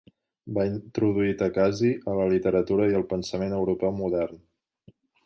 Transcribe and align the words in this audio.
Va 0.57 0.63
introduir 0.69 1.35
Thakazhi 1.41 1.91
a 2.13 2.15
la 2.21 2.25
literatura 2.31 2.87
i 2.93 2.97
el 3.01 3.05
pensament 3.13 3.55
europeu 3.59 3.95
modern. 4.03 4.41